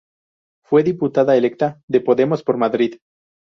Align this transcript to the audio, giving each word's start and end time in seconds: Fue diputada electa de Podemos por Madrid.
Fue 0.65 0.81
diputada 0.81 1.37
electa 1.37 1.79
de 1.87 2.01
Podemos 2.01 2.41
por 2.41 2.57
Madrid. 2.57 2.95